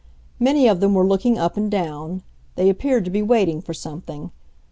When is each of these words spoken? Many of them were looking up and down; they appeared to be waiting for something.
Many 0.39 0.67
of 0.67 0.79
them 0.79 0.95
were 0.95 1.05
looking 1.05 1.37
up 1.37 1.57
and 1.57 1.69
down; 1.69 2.23
they 2.55 2.69
appeared 2.71 3.05
to 3.05 3.11
be 3.11 3.21
waiting 3.21 3.61
for 3.61 3.75
something. 3.75 4.31